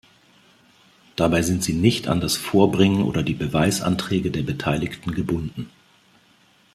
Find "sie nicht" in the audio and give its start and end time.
1.63-2.07